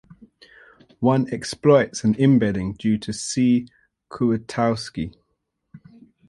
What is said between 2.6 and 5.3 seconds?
due to C. Kuratowski.